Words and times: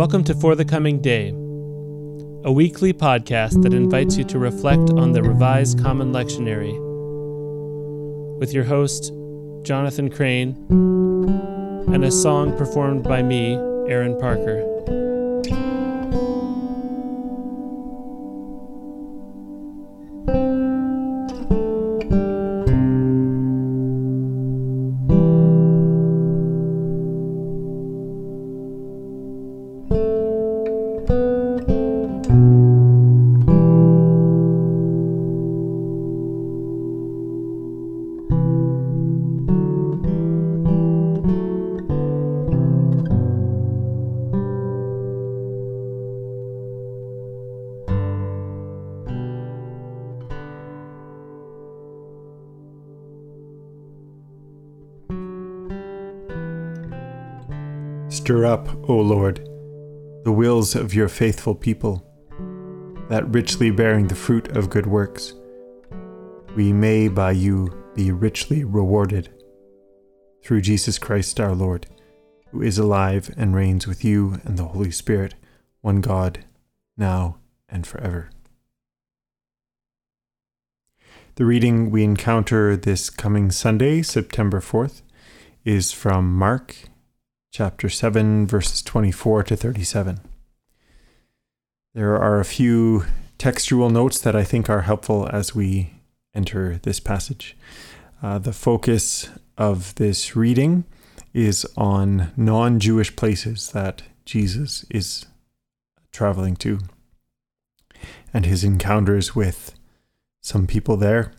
Welcome 0.00 0.24
to 0.24 0.34
For 0.34 0.54
the 0.54 0.64
Coming 0.64 1.02
Day, 1.02 1.28
a 1.28 2.50
weekly 2.50 2.94
podcast 2.94 3.62
that 3.62 3.74
invites 3.74 4.16
you 4.16 4.24
to 4.24 4.38
reflect 4.38 4.88
on 4.92 5.12
the 5.12 5.22
Revised 5.22 5.78
Common 5.78 6.10
Lectionary 6.10 6.72
with 8.38 8.54
your 8.54 8.64
host, 8.64 9.12
Jonathan 9.62 10.08
Crane, 10.08 10.56
and 11.92 12.02
a 12.02 12.10
song 12.10 12.56
performed 12.56 13.04
by 13.04 13.22
me, 13.22 13.56
Aaron 13.90 14.18
Parker. 14.18 14.62
Stir 58.30 58.46
up, 58.46 58.88
O 58.88 58.94
Lord, 58.94 59.38
the 60.22 60.30
wills 60.30 60.76
of 60.76 60.94
your 60.94 61.08
faithful 61.08 61.52
people, 61.52 62.06
that 63.08 63.28
richly 63.34 63.72
bearing 63.72 64.06
the 64.06 64.14
fruit 64.14 64.56
of 64.56 64.70
good 64.70 64.86
works, 64.86 65.34
we 66.54 66.72
may 66.72 67.08
by 67.08 67.32
you 67.32 67.76
be 67.96 68.12
richly 68.12 68.62
rewarded. 68.62 69.30
Through 70.44 70.60
Jesus 70.60 70.96
Christ 70.96 71.40
our 71.40 71.56
Lord, 71.56 71.88
who 72.52 72.62
is 72.62 72.78
alive 72.78 73.34
and 73.36 73.52
reigns 73.52 73.88
with 73.88 74.04
you 74.04 74.36
and 74.44 74.56
the 74.56 74.66
Holy 74.66 74.92
Spirit, 74.92 75.34
one 75.80 76.00
God, 76.00 76.44
now 76.96 77.38
and 77.68 77.84
forever. 77.84 78.30
The 81.34 81.44
reading 81.44 81.90
we 81.90 82.04
encounter 82.04 82.76
this 82.76 83.10
coming 83.10 83.50
Sunday, 83.50 84.02
September 84.02 84.60
4th, 84.60 85.02
is 85.64 85.90
from 85.90 86.32
Mark 86.32 86.76
chapter 87.50 87.88
7, 87.88 88.46
verses 88.46 88.82
24 88.82 89.42
to 89.44 89.56
37. 89.56 90.20
There 91.94 92.16
are 92.16 92.38
a 92.38 92.44
few 92.44 93.04
textual 93.38 93.90
notes 93.90 94.20
that 94.20 94.36
I 94.36 94.44
think 94.44 94.70
are 94.70 94.82
helpful 94.82 95.28
as 95.32 95.54
we 95.54 95.94
enter 96.34 96.78
this 96.82 97.00
passage. 97.00 97.56
Uh, 98.22 98.38
the 98.38 98.52
focus 98.52 99.28
of 99.58 99.94
this 99.96 100.36
reading 100.36 100.84
is 101.34 101.66
on 101.76 102.32
non 102.36 102.78
Jewish 102.78 103.16
places 103.16 103.72
that 103.72 104.02
Jesus 104.24 104.84
is 104.90 105.26
traveling 106.12 106.54
to 106.56 106.78
and 108.32 108.46
his 108.46 108.62
encounters 108.62 109.34
with 109.34 109.74
some 110.40 110.66
people 110.66 110.96
there 110.96 111.32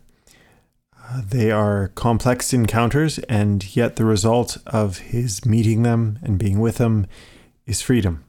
they 1.19 1.51
are 1.51 1.89
complex 1.89 2.53
encounters, 2.53 3.19
and 3.19 3.75
yet 3.75 3.95
the 3.95 4.05
result 4.05 4.57
of 4.67 4.99
his 4.99 5.45
meeting 5.45 5.83
them 5.83 6.19
and 6.21 6.37
being 6.37 6.59
with 6.59 6.77
them 6.77 7.07
is 7.65 7.81
freedom. 7.81 8.23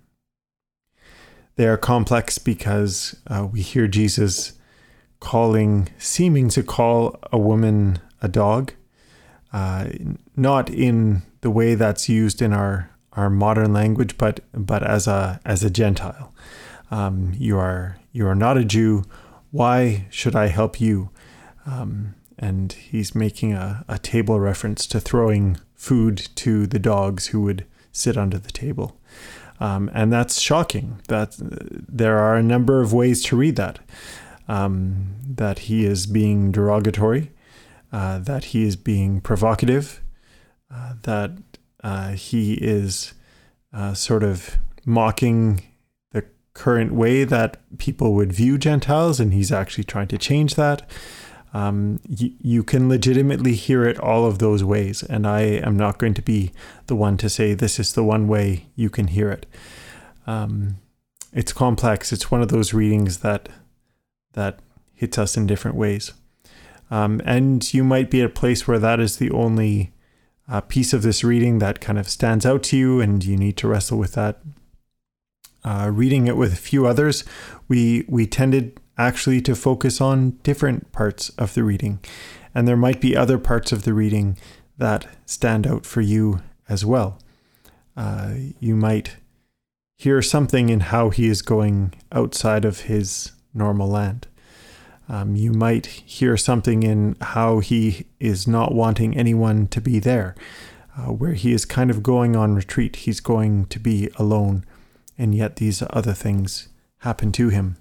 They 1.57 1.67
are 1.67 1.77
complex 1.77 2.39
because 2.39 3.15
uh, 3.27 3.47
we 3.51 3.61
hear 3.61 3.87
Jesus 3.87 4.55
calling, 5.21 5.89
seeming 5.99 6.49
to 6.51 6.63
call 6.63 7.19
a 7.31 7.39
woman 7.39 7.99
a 8.21 8.29
dog, 8.29 8.73
uh, 9.53 9.89
not 10.37 10.71
in 10.71 11.23
the 11.43 11.51
way 11.51 11.75
that's 11.75 12.09
used 12.09 12.41
in 12.41 12.53
our, 12.53 12.91
our 13.13 13.29
modern 13.29 13.73
language, 13.73 14.17
but 14.17 14.41
but 14.55 14.83
as 14.83 15.07
a 15.07 15.41
as 15.45 15.63
a 15.63 15.71
Gentile. 15.71 16.33
Um, 16.91 17.33
you 17.37 17.59
are 17.59 17.99
you 18.13 18.27
are 18.27 18.35
not 18.35 18.57
a 18.57 18.65
Jew. 18.65 19.05
Why 19.51 20.07
should 20.11 20.35
I 20.35 20.47
help 20.47 20.81
you? 20.81 21.11
Um, 21.67 22.15
and 22.43 22.73
he's 22.73 23.15
making 23.15 23.53
a, 23.53 23.85
a 23.89 23.99
table 24.01 24.41
reference 24.41 24.85
to 24.89 24.99
throwing 24.99 25.59
food 25.77 26.29
to 26.35 26.67
the 26.67 26.81
dogs 26.81 27.29
who 27.29 27.41
would 27.41 27.65
sit 27.93 28.17
under 28.17 28.37
the 28.37 28.51
table. 28.51 29.01
Um, 29.61 29.89
and 29.95 30.13
that's 30.13 30.41
shocking. 30.41 31.01
That 31.07 31.37
there 31.39 32.19
are 32.19 32.35
a 32.35 32.43
number 32.43 32.83
of 32.83 32.93
ways 32.93 33.23
to 33.25 33.37
read 33.37 33.55
that. 33.57 33.79
Um, 34.49 35.15
that 35.25 35.61
he 35.61 35.85
is 35.85 36.07
being 36.07 36.51
derogatory, 36.51 37.31
uh, 37.93 38.19
that 38.19 38.47
he 38.47 38.65
is 38.65 38.75
being 38.75 39.21
provocative, 39.21 40.03
uh, 40.69 40.95
that 41.03 41.31
uh, 41.85 42.11
he 42.11 42.55
is 42.55 43.15
uh, 43.73 43.95
sort 43.95 44.25
of 44.25 44.57
mocking 44.85 45.63
the 46.11 46.25
current 46.55 46.93
way 46.93 47.23
that 47.23 47.57
people 47.79 48.15
would 48.15 48.33
view 48.33 48.59
Gentiles, 48.59 49.21
and 49.21 49.33
he's 49.33 49.53
actually 49.53 49.85
trying 49.85 50.09
to 50.09 50.19
change 50.19 50.57
that 50.57 50.91
um, 51.55 52.01
you, 52.09 52.33
you 52.41 52.65
can 52.65 52.89
legitimately 52.89 53.55
hear 53.55 53.85
it 53.85 53.99
all 53.99 54.27
of 54.27 54.39
those 54.39 54.65
ways. 54.65 55.03
And 55.03 55.27
I 55.27 55.41
am 55.41 55.77
not 55.77 55.99
going 55.99 56.15
to 56.15 56.23
be 56.23 56.53
the 56.87 56.97
one 56.97 57.17
to 57.19 57.29
say 57.29 57.55
this 57.55 57.79
is 57.79 57.93
the 57.93 58.05
one 58.05 58.27
way 58.27 58.67
you 58.75 58.89
can 58.89 59.09
hear 59.09 59.31
it. 59.31 59.47
Um, 60.27 60.79
it's 61.33 61.53
complex. 61.53 62.13
It's 62.13 62.31
one 62.31 62.43
of 62.43 62.49
those 62.49 62.75
readings 62.75 63.19
that 63.19 63.49
that 64.35 64.61
hits 64.95 65.19
us 65.19 65.37
in 65.37 65.47
different 65.47 65.77
ways. 65.77 66.13
Um, 66.91 67.21
and 67.25 67.73
you 67.75 67.85
might 67.85 68.11
be 68.11 68.21
at 68.21 68.27
a 68.27 68.31
place 68.31 68.67
where 68.67 68.79
that 68.79 69.01
is 69.01 69.17
the 69.17 69.31
only 69.31 69.93
uh, 70.49 70.61
piece 70.63 70.93
of 70.93 71.03
this 71.03 71.23
reading 71.23 71.59
that 71.59 71.81
kind 71.81 71.99
of 71.99 72.09
stands 72.09 72.47
out 72.47 72.63
to 72.65 72.77
you, 72.77 73.01
and 73.01 73.25
you 73.25 73.37
need 73.37 73.57
to 73.59 73.69
wrestle 73.69 73.99
with 73.99 74.13
that. 74.15 74.41
Uh, 75.65 75.91
reading 75.93 76.27
it 76.27 76.37
with 76.37 76.53
a 76.53 76.57
few 76.57 76.87
others, 76.87 77.25
we 77.69 78.05
we 78.09 78.27
tended 78.27 78.81
actually 78.99 79.41
to 79.43 79.55
focus 79.55 80.01
on 80.01 80.39
different 80.43 80.93
parts 80.93 81.31
of 81.31 81.55
the 81.55 81.65
reading. 81.65 82.01
And 82.55 82.69
there 82.69 82.77
might 82.77 83.01
be 83.01 83.17
other 83.17 83.39
parts 83.39 83.73
of 83.73 83.85
the 83.85 83.95
reading 83.95 84.37
that 84.79 85.07
stand 85.27 85.67
out 85.67 85.87
for 85.87 86.01
you 86.01 86.43
as 86.69 86.85
well. 86.85 87.19
Uh, 87.97 88.35
you 88.61 88.75
might 88.75 89.17
hear 89.97 90.23
something 90.23 90.69
in 90.69 90.81
how 90.81 91.11
he 91.11 91.29
is 91.29 91.43
going 91.43 91.95
outside 92.11 92.65
of 92.65 92.83
his 92.83 93.33
normal 93.55 93.89
land. 93.89 94.27
Um, 95.09 95.37
you 95.37 95.53
might 95.53 95.87
hear 95.87 96.37
something 96.37 96.83
in 96.83 97.17
how 97.21 97.59
he 97.61 98.07
is 98.19 98.49
not 98.49 98.75
wanting 98.75 99.17
anyone 99.17 99.67
to 99.69 99.81
be 99.81 99.99
there, 99.99 100.35
uh, 100.97 101.13
where 101.13 101.35
he 101.35 101.53
is 101.53 101.65
kind 101.65 101.91
of 101.91 102.03
going 102.03 102.35
on 102.35 102.55
retreat. 102.55 102.97
He's 102.97 103.21
going 103.21 103.67
to 103.67 103.79
be 103.79 104.11
alone, 104.17 104.65
and 105.19 105.35
yet 105.35 105.57
these 105.57 105.83
other 105.91 106.15
things 106.15 106.69
happen 106.99 107.33
to 107.33 107.49
him. 107.49 107.77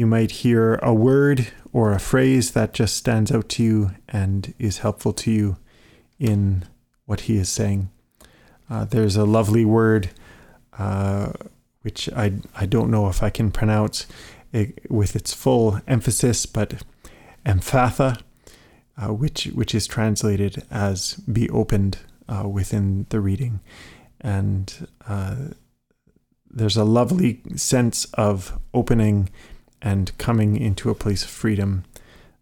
You 0.00 0.06
might 0.06 0.30
hear 0.30 0.76
a 0.76 0.94
word 0.94 1.48
or 1.74 1.92
a 1.92 2.00
phrase 2.00 2.52
that 2.52 2.72
just 2.72 2.96
stands 2.96 3.30
out 3.30 3.50
to 3.50 3.62
you 3.62 3.90
and 4.08 4.54
is 4.58 4.78
helpful 4.78 5.12
to 5.12 5.30
you 5.30 5.58
in 6.18 6.64
what 7.04 7.20
he 7.28 7.36
is 7.36 7.50
saying. 7.50 7.90
Uh, 8.70 8.86
there's 8.86 9.16
a 9.16 9.26
lovely 9.26 9.66
word 9.66 10.08
uh, 10.78 11.32
which 11.82 12.08
I, 12.16 12.32
I 12.56 12.64
don't 12.64 12.90
know 12.90 13.10
if 13.10 13.22
I 13.22 13.28
can 13.28 13.50
pronounce 13.50 14.06
it, 14.54 14.90
with 14.90 15.14
its 15.14 15.34
full 15.34 15.82
emphasis, 15.86 16.46
but 16.46 16.82
ephphatha, 17.44 18.22
uh, 18.96 19.12
which 19.12 19.48
which 19.48 19.74
is 19.74 19.86
translated 19.86 20.62
as 20.70 21.16
"be 21.30 21.50
opened" 21.50 21.98
uh, 22.26 22.48
within 22.48 23.04
the 23.10 23.20
reading, 23.20 23.60
and 24.18 24.88
uh, 25.06 25.36
there's 26.50 26.78
a 26.78 26.84
lovely 26.84 27.42
sense 27.54 28.06
of 28.14 28.58
opening 28.72 29.28
and 29.82 30.16
coming 30.18 30.56
into 30.56 30.90
a 30.90 30.94
place 30.94 31.24
of 31.24 31.30
freedom 31.30 31.84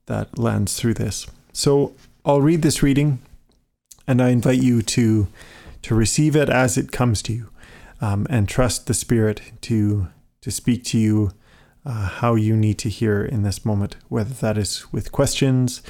that 0.06 0.38
lands 0.38 0.78
through 0.78 0.94
this. 0.94 1.26
So 1.52 1.92
I'll 2.24 2.40
read 2.40 2.62
this 2.62 2.82
reading 2.82 3.20
and 4.06 4.22
I 4.22 4.30
invite 4.30 4.62
you 4.62 4.82
to 4.82 5.28
to 5.82 5.94
receive 5.94 6.34
it 6.34 6.48
as 6.48 6.76
it 6.76 6.90
comes 6.90 7.22
to 7.22 7.32
you 7.32 7.50
um, 8.00 8.26
and 8.28 8.48
trust 8.48 8.86
the 8.86 8.94
Spirit 8.94 9.40
to 9.62 10.08
to 10.40 10.50
speak 10.50 10.84
to 10.84 10.98
you 10.98 11.30
uh, 11.84 12.08
how 12.08 12.34
you 12.34 12.56
need 12.56 12.78
to 12.78 12.88
hear 12.88 13.24
in 13.24 13.42
this 13.42 13.64
moment, 13.64 13.96
whether 14.08 14.34
that 14.34 14.58
is 14.58 14.92
with 14.92 15.12
questions 15.12 15.82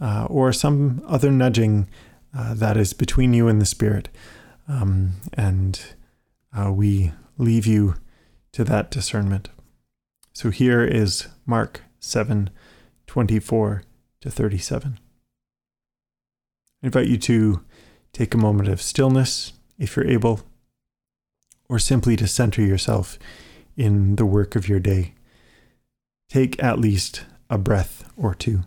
uh, 0.00 0.26
or 0.28 0.52
some 0.52 1.02
other 1.06 1.30
nudging 1.30 1.88
uh, 2.36 2.54
that 2.54 2.76
is 2.76 2.92
between 2.92 3.32
you 3.32 3.48
and 3.48 3.60
the 3.60 3.66
Spirit. 3.66 4.08
Um, 4.68 5.12
and 5.34 5.80
uh, 6.56 6.72
we 6.72 7.12
leave 7.38 7.66
you 7.66 7.94
to 8.52 8.64
that 8.64 8.90
discernment. 8.90 9.48
So 10.36 10.50
here 10.50 10.84
is 10.84 11.28
Mark 11.46 11.80
7 11.98 12.50
24 13.06 13.84
to 14.20 14.30
37. 14.30 14.98
I 16.82 16.86
invite 16.86 17.06
you 17.06 17.16
to 17.16 17.64
take 18.12 18.34
a 18.34 18.36
moment 18.36 18.68
of 18.68 18.82
stillness 18.82 19.54
if 19.78 19.96
you're 19.96 20.06
able, 20.06 20.42
or 21.70 21.78
simply 21.78 22.16
to 22.16 22.26
center 22.26 22.60
yourself 22.60 23.18
in 23.78 24.16
the 24.16 24.26
work 24.26 24.56
of 24.56 24.68
your 24.68 24.78
day. 24.78 25.14
Take 26.28 26.62
at 26.62 26.78
least 26.78 27.24
a 27.48 27.56
breath 27.56 28.04
or 28.14 28.34
two. 28.34 28.64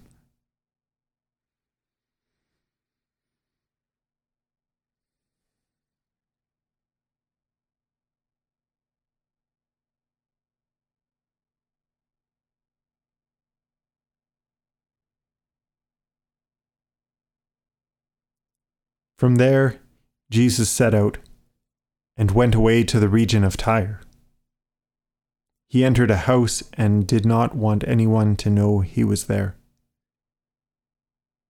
From 19.20 19.36
there, 19.36 19.82
Jesus 20.32 20.70
set 20.70 20.94
out 20.94 21.18
and 22.16 22.32
went 22.32 22.56
away 22.56 22.86
to 22.86 23.02
the 23.02 23.10
region 23.10 23.44
of 23.44 23.58
Tyre. 23.58 24.00
He 25.68 25.84
entered 25.84 26.10
a 26.10 26.24
house 26.24 26.64
and 26.76 27.06
did 27.06 27.26
not 27.26 27.54
want 27.54 27.84
anyone 27.86 28.38
to 28.38 28.50
know 28.50 28.80
he 28.80 29.04
was 29.04 29.26
there. 29.26 29.58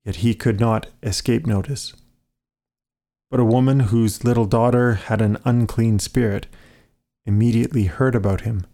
Yet 0.04 0.16
he 0.18 0.34
could 0.34 0.60
not 0.60 0.88
escape 1.04 1.46
notice. 1.46 1.94
But 3.30 3.40
a 3.40 3.46
woman 3.46 3.82
whose 3.82 4.24
little 4.24 4.48
daughter 4.48 4.96
had 4.96 5.22
an 5.22 5.38
unclean 5.46 6.00
spirit 6.00 6.48
immediately 7.24 7.84
heard 7.84 8.16
about 8.16 8.42
him, 8.42 8.66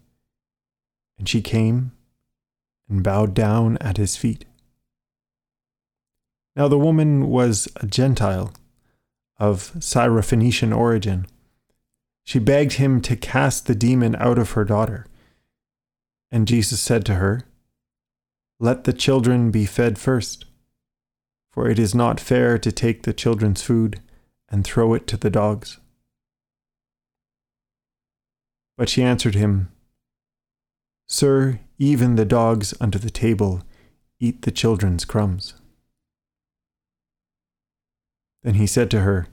and 1.19 1.27
she 1.27 1.41
came 1.41 1.91
and 2.88 3.03
bowed 3.03 3.33
down 3.33 3.77
at 3.80 3.98
his 3.98 4.15
feet. 4.15 4.45
Now 6.56 6.69
the 6.69 6.80
woman 6.80 7.27
was 7.27 7.68
a 7.75 7.88
Gentile 7.88 8.53
of 9.38 9.74
Syrophoenician 9.76 10.76
origin. 10.76 11.28
She 12.24 12.40
begged 12.40 12.74
him 12.74 13.02
to 13.02 13.16
cast 13.16 13.68
the 13.68 13.76
demon 13.76 14.16
out 14.16 14.40
of 14.40 14.52
her 14.52 14.66
daughter. 14.66 15.06
And 16.32 16.48
Jesus 16.48 16.82
said 16.82 17.06
to 17.06 17.16
her, 17.16 17.42
Let 18.60 18.84
the 18.86 18.94
children 18.94 19.52
be 19.52 19.66
fed 19.66 19.98
first, 19.98 20.46
for 21.52 21.70
it 21.70 21.78
is 21.78 21.94
not 21.94 22.20
fair 22.20 22.58
to 22.58 22.72
take 22.72 23.04
the 23.04 23.14
children's 23.14 23.62
food 23.62 24.02
and 24.50 24.64
throw 24.64 24.94
it 24.94 25.08
to 25.08 25.18
the 25.18 25.30
dogs. 25.30 25.80
But 28.78 28.90
she 28.90 29.04
answered 29.04 29.36
him, 29.36 29.72
Sir, 31.08 31.60
even 31.78 32.16
the 32.16 32.26
dogs 32.26 32.74
under 32.82 32.98
the 32.98 33.10
table 33.10 33.62
eat 34.20 34.42
the 34.42 34.52
children's 34.52 35.06
crumbs. 35.06 35.54
Then 38.45 38.53
he 38.53 38.68
said 38.68 38.92
to 38.92 39.01
her, 39.01 39.25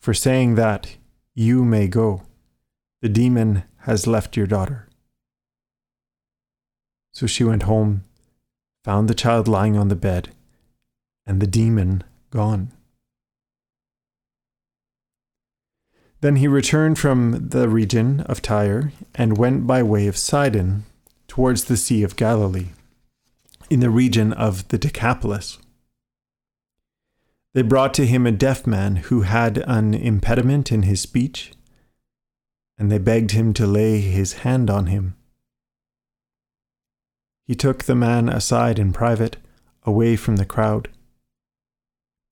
For 0.00 0.14
saying 0.14 0.54
that, 0.54 0.96
you 1.34 1.66
may 1.66 1.86
go. 1.86 2.22
The 3.02 3.10
demon 3.10 3.64
has 3.80 4.06
left 4.06 4.38
your 4.38 4.46
daughter. 4.46 4.88
So 7.12 7.26
she 7.26 7.44
went 7.44 7.64
home, 7.64 8.04
found 8.84 9.06
the 9.06 9.14
child 9.14 9.48
lying 9.48 9.76
on 9.76 9.88
the 9.88 9.94
bed, 9.94 10.30
and 11.26 11.42
the 11.42 11.46
demon 11.46 12.04
gone. 12.30 12.72
Then 16.22 16.36
he 16.36 16.48
returned 16.48 16.98
from 16.98 17.50
the 17.50 17.68
region 17.68 18.20
of 18.20 18.40
Tyre 18.40 18.92
and 19.14 19.36
went 19.36 19.66
by 19.66 19.82
way 19.82 20.06
of 20.06 20.16
Sidon 20.16 20.86
towards 21.28 21.64
the 21.64 21.76
Sea 21.76 22.02
of 22.02 22.16
Galilee, 22.16 22.68
in 23.68 23.80
the 23.80 23.90
region 23.90 24.32
of 24.32 24.66
the 24.68 24.78
Decapolis. 24.78 25.58
They 27.54 27.62
brought 27.62 27.94
to 27.94 28.06
him 28.06 28.26
a 28.26 28.32
deaf 28.32 28.66
man 28.66 28.96
who 28.96 29.22
had 29.22 29.58
an 29.66 29.94
impediment 29.94 30.70
in 30.70 30.82
his 30.82 31.00
speech, 31.00 31.52
and 32.76 32.92
they 32.92 32.98
begged 32.98 33.32
him 33.32 33.52
to 33.54 33.66
lay 33.66 34.00
his 34.00 34.44
hand 34.44 34.70
on 34.70 34.86
him. 34.86 35.16
He 37.44 37.54
took 37.54 37.84
the 37.84 37.94
man 37.94 38.28
aside 38.28 38.78
in 38.78 38.92
private, 38.92 39.38
away 39.84 40.16
from 40.16 40.36
the 40.36 40.44
crowd, 40.44 40.88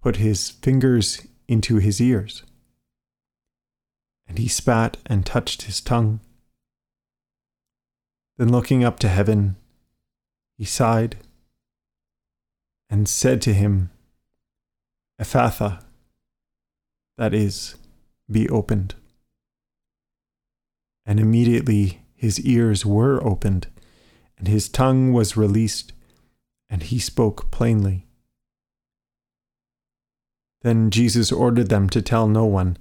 put 0.03 0.17
his 0.17 0.51
fingers 0.51 1.27
into 1.49 1.77
his 1.77 2.01
ears, 2.01 2.43
and 4.29 4.39
he 4.39 4.47
spat 4.47 4.99
and 5.07 5.25
touched 5.25 5.63
his 5.63 5.81
tongue. 5.81 6.21
Then 8.37 8.53
looking 8.53 8.85
up 8.85 8.99
to 8.99 9.09
heaven, 9.09 9.57
he 10.59 10.67
sighed 10.67 11.17
and 12.91 13.09
said 13.09 13.41
to 13.43 13.55
him, 13.55 13.91
Ephphatha, 15.21 15.83
that 17.17 17.33
is, 17.33 17.77
be 18.31 18.49
opened. 18.49 18.95
And 21.07 21.19
immediately 21.19 22.03
his 22.15 22.41
ears 22.41 22.85
were 22.85 23.25
opened, 23.25 23.69
and 24.37 24.49
his 24.49 24.69
tongue 24.69 25.13
was 25.13 25.37
released, 25.37 25.93
and 26.69 26.83
he 26.83 26.99
spoke 26.99 27.51
plainly. 27.51 28.07
Then 30.63 30.91
Jesus 30.91 31.31
ordered 31.31 31.69
them 31.69 31.89
to 31.91 32.03
tell 32.03 32.27
no 32.27 32.45
one, 32.45 32.77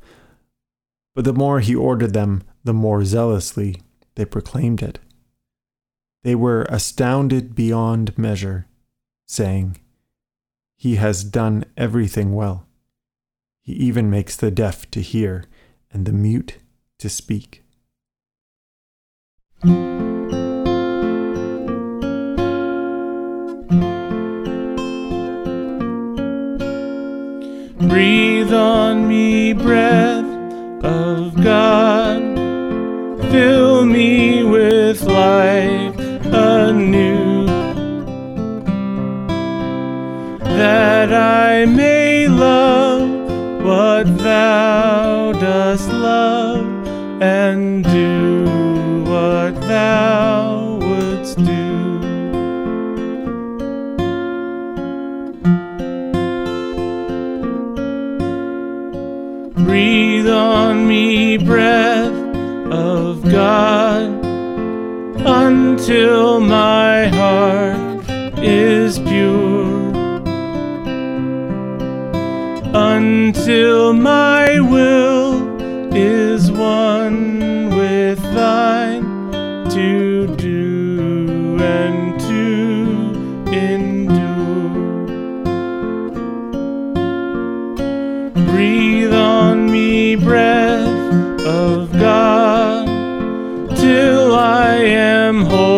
but 1.13 1.23
the 1.23 1.33
more 1.33 1.59
he 1.59 1.75
ordered 1.75 2.13
them, 2.13 2.43
the 2.63 2.73
more 2.73 3.05
zealously 3.05 3.81
they 4.15 4.25
proclaimed 4.25 4.81
it. 4.81 4.99
They 6.23 6.35
were 6.35 6.63
astounded 6.63 7.55
beyond 7.55 8.17
measure, 8.17 8.67
saying, 9.27 9.77
he 10.75 10.95
has 10.95 11.23
done 11.23 11.65
everything 11.77 12.33
well. 12.33 12.67
He 13.61 13.73
even 13.73 14.09
makes 14.09 14.35
the 14.35 14.51
deaf 14.51 14.89
to 14.91 15.01
hear 15.01 15.45
and 15.91 16.05
the 16.05 16.11
mute 16.11 16.57
to 16.99 17.09
speak. 17.09 17.63
Breathe 27.79 28.53
on 28.53 29.07
me, 29.07 29.53
breath 29.53 30.24
until 72.77 73.93
my 73.93 74.59
will 74.59 75.95
is 75.95 76.51
one 76.51 77.69
with 77.73 78.21
thine 78.33 79.01
to 79.69 80.27
do 80.35 81.57
and 81.61 82.19
to 82.19 83.47
endure. 83.53 85.05
Breathe 88.45 89.13
on 89.13 89.71
me, 89.71 90.17
breath 90.17 91.45
of 91.45 91.93
God, 91.93 92.87
till 93.77 94.35
I 94.35 94.75
am 94.75 95.45
wholly 95.45 95.74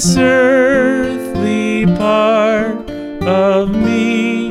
this 0.00 0.16
earthly 0.16 1.84
part 1.84 2.90
of 3.28 3.68
me 3.68 4.48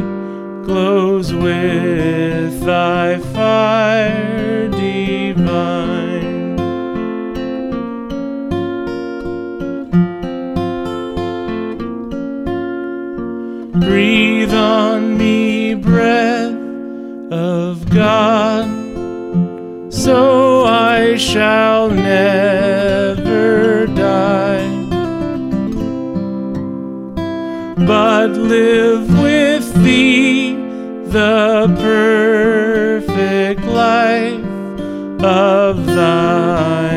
glows 0.64 1.34
with 1.34 2.64
thy 2.64 3.18
fire 3.34 4.68
divine. 4.68 6.56
Breathe 13.80 14.54
on 14.54 15.18
me, 15.18 15.74
breath 15.74 16.54
of 17.32 17.90
God, 17.90 18.68
so 19.92 20.66
I 20.66 21.18
shall 21.18 21.90
never 21.90 22.39
God 28.20 28.36
live 28.36 29.08
with 29.22 29.74
thee 29.82 30.54
the 31.06 31.74
perfect 31.80 33.62
life 33.62 35.24
of 35.24 35.86
thine. 35.86 36.89